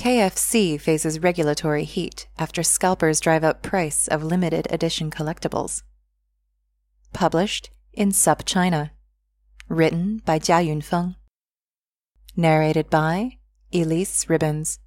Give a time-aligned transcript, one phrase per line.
[0.00, 5.82] KFC faces regulatory heat after scalpers drive up price of limited edition collectibles.
[7.12, 8.92] Published in SupChina.
[9.68, 11.16] Written by Jiayun Feng.
[12.34, 13.36] Narrated by
[13.74, 14.78] Elyse Ribbons.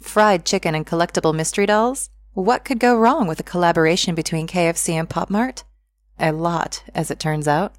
[0.00, 2.08] Fried chicken and collectible mystery dolls?
[2.34, 5.64] What could go wrong with a collaboration between KFC and Pop Mart?
[6.20, 7.74] A lot, as it turns out.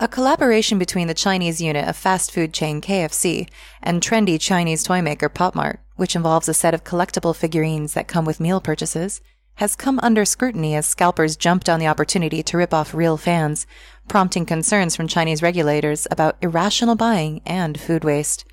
[0.00, 3.48] A collaboration between the Chinese unit of fast food chain KFC
[3.80, 8.08] and trendy Chinese toy maker Pop Mart, which involves a set of collectible figurines that
[8.08, 9.20] come with meal purchases,
[9.56, 13.68] has come under scrutiny as scalpers jumped on the opportunity to rip off real fans,
[14.08, 18.44] prompting concerns from Chinese regulators about irrational buying and food waste.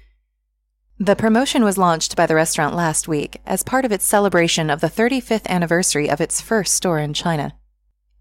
[0.99, 4.79] The promotion was launched by the restaurant last week as part of its celebration of
[4.79, 7.55] the 35th anniversary of its first store in China.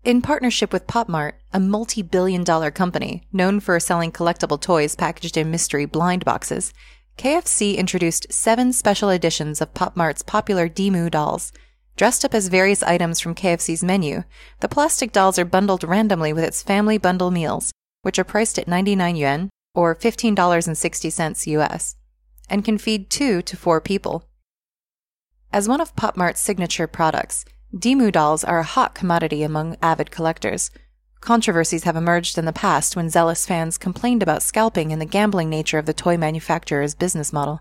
[0.02, 5.36] In partnership with PopMart, a multi billion dollar company known for selling collectible toys packaged
[5.36, 6.72] in mystery blind boxes,
[7.18, 11.52] KFC introduced seven special editions of PopMart's popular Dimoo dolls.
[11.96, 14.24] Dressed up as various items from KFC's menu,
[14.60, 17.70] the plastic dolls are bundled randomly with its family bundle meals,
[18.00, 21.96] which are priced at 99 yuan or $15.60 US
[22.48, 24.24] and can feed two to four people.
[25.52, 30.72] As one of PopMart's signature products, Dimoo dolls are a hot commodity among avid collectors.
[31.20, 35.48] Controversies have emerged in the past when zealous fans complained about scalping and the gambling
[35.48, 37.60] nature of the toy manufacturer's business model.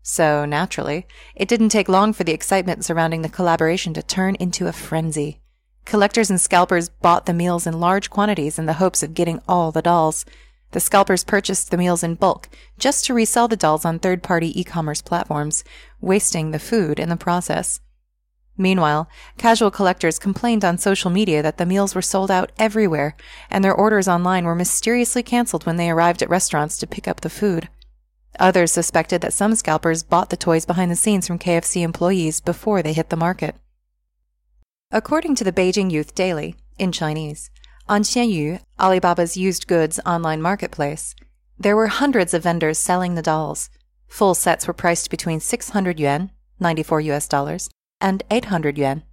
[0.00, 4.68] So, naturally, it didn't take long for the excitement surrounding the collaboration to turn into
[4.68, 5.40] a frenzy.
[5.84, 9.72] Collectors and scalpers bought the meals in large quantities in the hopes of getting all
[9.72, 10.24] the dolls.
[10.70, 12.48] The scalpers purchased the meals in bulk
[12.78, 15.64] just to resell the dolls on third party e commerce platforms,
[16.00, 17.80] wasting the food in the process.
[18.62, 19.08] Meanwhile,
[19.38, 23.16] casual collectors complained on social media that the meals were sold out everywhere,
[23.50, 27.22] and their orders online were mysteriously canceled when they arrived at restaurants to pick up
[27.22, 27.68] the food.
[28.38, 32.82] Others suspected that some scalpers bought the toys behind the scenes from KFC employees before
[32.82, 33.56] they hit the market.
[34.92, 37.50] According to the Beijing Youth Daily, in Chinese,
[37.88, 41.16] on Xianyu, Alibaba's used goods online marketplace,
[41.58, 43.70] there were hundreds of vendors selling the dolls.
[44.06, 46.30] Full sets were priced between 600 yuan,
[46.60, 47.68] 94 US dollars,
[48.02, 49.04] and 800 yuan,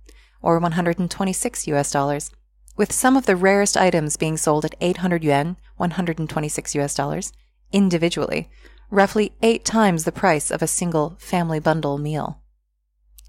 [0.42, 2.32] or 126 US dollars,
[2.76, 7.32] with some of the rarest items being sold at 800 yuan, 126 US dollars,
[7.72, 8.50] individually,
[8.90, 12.42] roughly eight times the price of a single family bundle meal.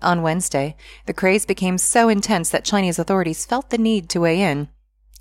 [0.03, 4.41] On Wednesday, the craze became so intense that Chinese authorities felt the need to weigh
[4.41, 4.69] in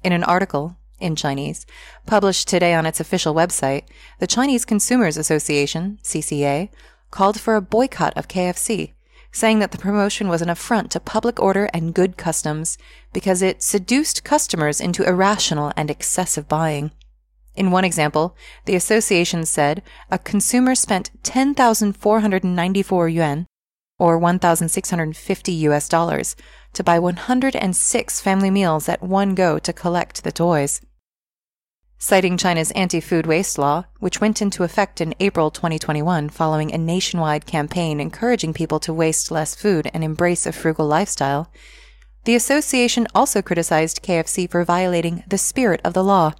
[0.01, 1.65] in an article, in Chinese,
[2.05, 3.83] published today on its official website,
[4.19, 6.69] the Chinese Consumers Association, CCA,
[7.11, 8.93] called for a boycott of KFC,
[9.31, 12.77] saying that the promotion was an affront to public order and good customs
[13.13, 16.91] because it seduced customers into irrational and excessive buying.
[17.55, 18.35] In one example,
[18.65, 23.45] the association said a consumer spent 10,494 yuan,
[23.97, 26.35] or 1,650 US dollars,
[26.73, 30.81] to buy 106 family meals at one go to collect the toys.
[32.01, 36.77] Citing China's anti food waste law, which went into effect in April 2021 following a
[36.77, 41.51] nationwide campaign encouraging people to waste less food and embrace a frugal lifestyle,
[42.23, 46.31] the association also criticized KFC for violating the spirit of the law,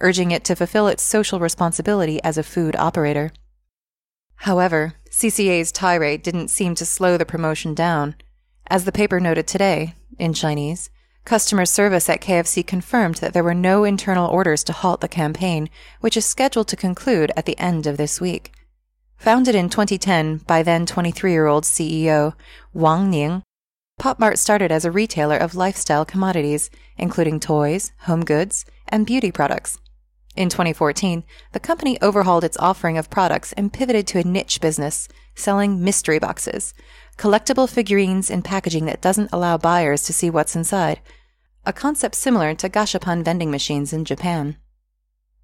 [0.00, 3.32] urging it to fulfill its social responsibility as a food operator.
[4.40, 8.16] However, CCA's tirade didn't seem to slow the promotion down.
[8.66, 10.90] As the paper noted today, in Chinese,
[11.26, 15.68] customer service at KFC confirmed that there were no internal orders to halt the campaign,
[16.00, 18.52] which is scheduled to conclude at the end of this week.
[19.18, 22.34] Founded in 2010 by then 23 year old CEO
[22.72, 23.42] Wang Ning,
[24.00, 29.78] PopMart started as a retailer of lifestyle commodities, including toys, home goods, and beauty products.
[30.36, 35.08] In 2014, the company overhauled its offering of products and pivoted to a niche business,
[35.34, 36.74] selling mystery boxes,
[37.16, 41.00] collectible figurines in packaging that doesn't allow buyers to see what's inside,
[41.66, 44.56] a concept similar to gashapon vending machines in Japan.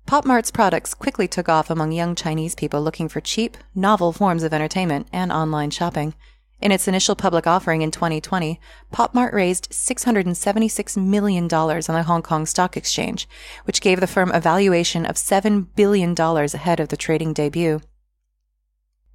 [0.07, 4.55] PopMart's products quickly took off among young Chinese people looking for cheap, novel forms of
[4.55, 6.15] entertainment and online shopping.
[6.61, 8.61] In its initial public offering in 2020,
[8.93, 13.29] PopMart raised $676 million on the Hong Kong Stock Exchange,
[13.65, 17.81] which gave the firm a valuation of $7 billion ahead of the trading debut.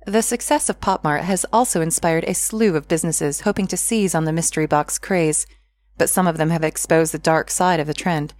[0.05, 4.25] The success of PopMart has also inspired a slew of businesses hoping to seize on
[4.25, 5.47] the mystery box craze,
[5.98, 8.34] but some of them have exposed the dark side of the trend.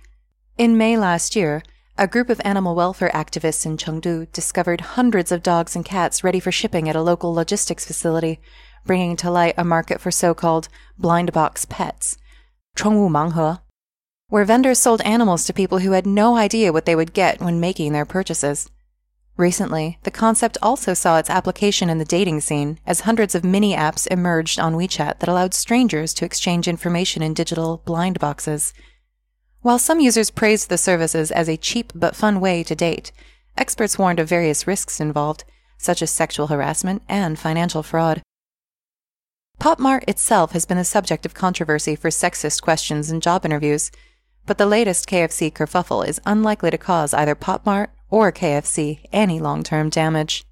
[0.59, 1.63] In May last year,
[1.99, 6.41] a group of animal welfare activists in Chengdu discovered hundreds of dogs and cats ready
[6.41, 8.41] for shipping at a local logistics facility,
[8.87, 10.69] bringing to light a market for so-called
[10.99, 12.17] blind box pets,
[12.75, 13.61] 宠物盲盒,
[14.29, 17.61] where vendors sold animals to people who had no idea what they would get when
[17.61, 18.71] making their purchases.
[19.38, 23.76] Recently, the concept also saw its application in the dating scene as hundreds of mini
[23.76, 28.74] apps emerged on WeChat that allowed strangers to exchange information in digital blind boxes.
[29.62, 33.12] While some users praised the services as a cheap but fun way to date,
[33.56, 35.44] experts warned of various risks involved,
[35.78, 38.24] such as sexual harassment and financial fraud.
[39.60, 43.92] PopMart itself has been the subject of controversy for sexist questions in job interviews,
[44.48, 49.62] but the latest KFC kerfuffle is unlikely to cause either PopMart or KFC any long
[49.62, 50.47] term damage.